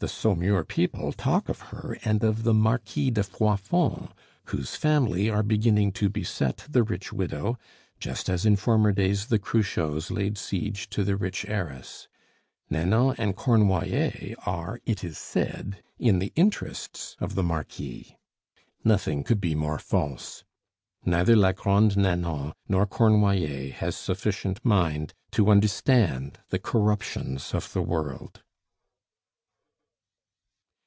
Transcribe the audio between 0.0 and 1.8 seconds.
The Saumur people talk of